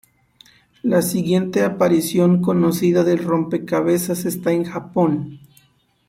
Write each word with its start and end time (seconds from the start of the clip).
La 0.81 1.03
siguiente 1.03 1.61
aparición 1.63 2.41
conocida 2.41 3.03
del 3.03 3.19
rompecabezas 3.23 4.25
está 4.25 4.51
en 4.51 4.63
Japón. 4.63 5.41